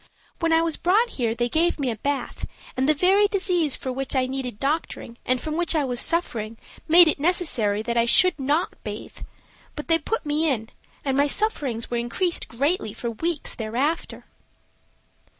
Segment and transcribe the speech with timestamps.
[0.39, 3.27] When I was brought here they went to give me a bath, and the very
[3.27, 7.83] disease for which I needed doctoring and from which I was suffering made it necessary
[7.83, 9.19] that I should not bathe.
[9.75, 10.69] But they put me in,
[11.05, 14.25] and my sufferings were increased greatly for weeks thereafter."